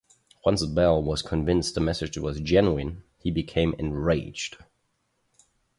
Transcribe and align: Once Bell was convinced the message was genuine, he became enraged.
Once 0.43 0.65
Bell 0.65 0.99
was 0.99 1.21
convinced 1.21 1.75
the 1.75 1.79
message 1.79 2.17
was 2.17 2.39
genuine, 2.41 3.03
he 3.19 3.29
became 3.29 3.75
enraged. 3.77 4.57